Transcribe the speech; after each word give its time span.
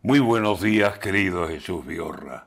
Muy 0.00 0.20
buenos 0.20 0.60
días, 0.60 1.00
querido 1.00 1.48
Jesús 1.48 1.84
Vigorra, 1.84 2.46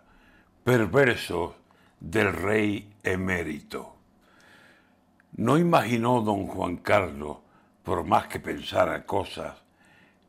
perverso 0.63 1.57
del 1.99 2.31
rey 2.31 2.93
emérito. 3.03 3.97
No 5.35 5.57
imaginó 5.57 6.21
don 6.21 6.47
Juan 6.47 6.77
Carlos, 6.77 7.39
por 7.83 8.05
más 8.05 8.27
que 8.27 8.39
pensara 8.39 9.05
cosas, 9.05 9.57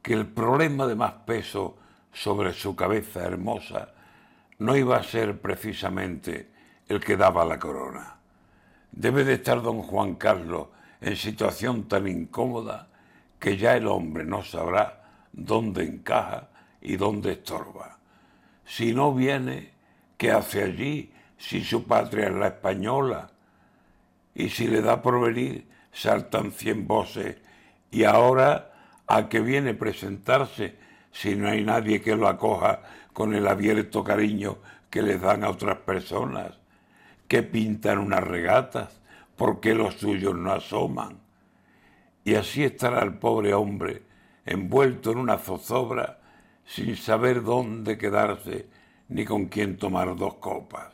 que 0.03 0.15
el 0.15 0.27
problema 0.27 0.85
de 0.89 0.97
más 0.97 1.13
peso 1.25 1.77
sobre 2.13 2.53
su 2.53 2.75
cabeza 2.75 3.23
hermosa 3.23 3.95
no 4.59 4.77
iba 4.77 4.97
a 4.97 5.05
ser 5.05 5.41
precisamente 5.41 6.51
el 6.89 6.99
que 6.99 7.17
daba 7.17 7.45
la 7.45 7.61
corona. 7.61 8.17
Debe 8.91 9.23
de 9.23 9.35
estar 9.35 9.63
don 9.63 9.83
Juan 9.83 10.17
Carlos 10.17 10.71
en 11.01 11.15
situación 11.15 11.87
tan 11.87 12.09
incómoda 12.09 12.89
que 13.39 13.57
ya 13.57 13.77
el 13.77 13.87
hombre 13.87 14.25
no 14.25 14.43
sabrá 14.43 15.05
dónde 15.33 15.85
encaja 15.85 16.49
y 16.83 16.97
dónde 16.97 17.33
estorba. 17.33 17.99
Si 18.65 18.93
no 18.93 19.15
viene, 19.15 19.71
¿qué 20.17 20.33
hace 20.33 20.63
allí 20.63 21.13
si 21.39 21.63
su 21.63 21.87
patria 21.87 22.27
es 22.27 22.35
la 22.35 22.49
española? 22.49 23.31
Y 24.35 24.49
si 24.49 24.67
le 24.67 24.83
da 24.83 25.03
por 25.03 25.21
venir, 25.21 25.67
saltan 25.93 26.53
cien 26.53 26.87
voces. 26.87 27.37
Y 27.91 28.05
ahora, 28.05 28.73
¿a 29.07 29.29
qué 29.29 29.41
viene 29.41 29.75
presentarse 29.75 30.77
si 31.11 31.37
no 31.37 31.49
hay 31.49 31.65
nadie 31.65 32.01
que 32.01 32.17
lo 32.17 32.29
acoja 32.29 32.83
con 33.13 33.35
el 33.35 33.47
abierto 33.47 34.03
cariño 34.03 34.59
que 34.91 35.03
les 35.03 35.21
dan 35.21 35.45
a 35.45 35.51
otras 35.51 35.79
personas? 35.79 36.59
que 37.29 37.43
pintan 37.43 37.97
unas 37.97 38.23
regatas? 38.23 39.03
porque 39.37 39.75
los 39.75 39.95
suyos 39.95 40.37
no 40.37 40.53
asoman? 40.53 41.19
Y 42.25 42.37
así 42.37 42.63
estará 42.63 43.03
el 43.03 43.15
pobre 43.15 43.55
hombre 43.55 44.03
envuelto 44.47 45.11
en 45.11 45.19
una 45.19 45.39
zozobra 45.39 46.21
sin 46.75 46.97
saber 46.97 47.43
dónde 47.43 47.99
quedarse 47.99 48.67
ni 49.09 49.27
con 49.27 49.47
quién 49.47 49.77
tomar 49.77 50.17
dos 50.17 50.37
copas. 50.37 50.91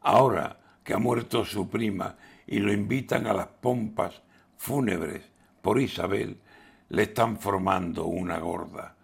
Ahora 0.00 0.58
que 0.82 0.94
ha 0.94 0.98
muerto 0.98 1.44
su 1.44 1.70
prima 1.70 2.16
y 2.44 2.58
lo 2.58 2.72
invitan 2.72 3.28
a 3.28 3.32
las 3.32 3.46
pompas 3.46 4.20
fúnebres 4.56 5.22
por 5.62 5.80
Isabel, 5.80 6.40
le 6.88 7.02
están 7.04 7.38
formando 7.38 8.06
una 8.06 8.38
gorda, 8.38 8.96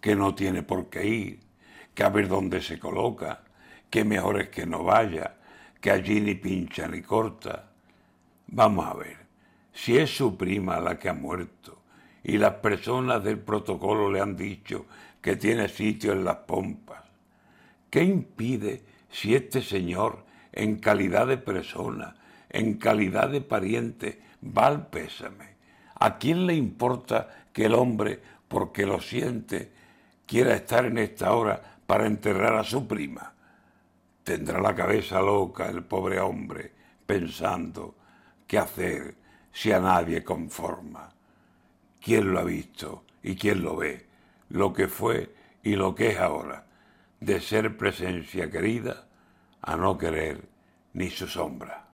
que 0.00 0.16
no 0.16 0.34
tiene 0.34 0.64
por 0.64 0.90
qué 0.90 1.06
ir, 1.06 1.40
que 1.94 2.02
a 2.02 2.08
ver 2.08 2.26
dónde 2.26 2.60
se 2.60 2.80
coloca, 2.80 3.44
que 3.88 4.04
mejor 4.04 4.40
es 4.40 4.48
que 4.48 4.66
no 4.66 4.82
vaya, 4.82 5.36
que 5.80 5.92
allí 5.92 6.20
ni 6.20 6.34
pincha 6.34 6.88
ni 6.88 7.02
corta. 7.02 7.70
Vamos 8.48 8.84
a 8.84 8.94
ver, 8.94 9.18
si 9.72 9.96
es 9.96 10.10
su 10.10 10.36
prima 10.36 10.80
la 10.80 10.98
que 10.98 11.08
ha 11.08 11.14
muerto 11.14 11.85
y 12.28 12.38
las 12.38 12.54
personas 12.54 13.22
del 13.22 13.38
protocolo 13.38 14.10
le 14.10 14.20
han 14.20 14.36
dicho 14.36 14.86
que 15.22 15.36
tiene 15.36 15.68
sitio 15.68 16.10
en 16.10 16.24
las 16.24 16.38
pompas. 16.38 17.04
¿Qué 17.88 18.02
impide 18.02 18.82
si 19.08 19.36
este 19.36 19.62
señor, 19.62 20.24
en 20.50 20.80
calidad 20.80 21.28
de 21.28 21.38
persona, 21.38 22.16
en 22.50 22.78
calidad 22.78 23.28
de 23.28 23.42
pariente, 23.42 24.20
va 24.42 24.66
al 24.66 24.88
pésame? 24.88 25.54
¿A 26.00 26.18
quién 26.18 26.48
le 26.48 26.56
importa 26.56 27.28
que 27.52 27.66
el 27.66 27.74
hombre, 27.74 28.20
porque 28.48 28.86
lo 28.86 29.00
siente, 29.00 29.70
quiera 30.26 30.56
estar 30.56 30.84
en 30.84 30.98
esta 30.98 31.32
hora 31.32 31.62
para 31.86 32.08
enterrar 32.08 32.54
a 32.56 32.64
su 32.64 32.88
prima? 32.88 33.34
Tendrá 34.24 34.60
la 34.60 34.74
cabeza 34.74 35.20
loca 35.20 35.70
el 35.70 35.84
pobre 35.84 36.18
hombre 36.18 36.72
pensando 37.06 37.94
qué 38.48 38.58
hacer 38.58 39.14
si 39.52 39.70
a 39.70 39.78
nadie 39.78 40.24
conforma. 40.24 41.15
¿Quién 42.06 42.32
lo 42.32 42.38
ha 42.38 42.44
visto 42.44 43.02
y 43.24 43.34
quién 43.34 43.64
lo 43.64 43.74
ve? 43.74 44.06
lo 44.48 44.72
que 44.72 44.86
fue 44.86 45.34
y 45.64 45.74
lo 45.74 45.96
que 45.96 46.10
es 46.10 46.18
ahora, 46.18 46.66
de 47.18 47.40
ser 47.40 47.76
presencia 47.76 48.48
querida 48.48 49.08
a 49.60 49.76
no 49.76 49.98
querer 49.98 50.48
ni 50.92 51.10
su 51.10 51.26
sombra. 51.26 51.82